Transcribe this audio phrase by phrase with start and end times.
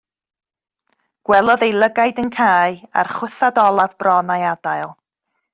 [1.29, 4.99] Gwelodd ei lygaid yn cau a'r chwythad olaf bron a'i adael.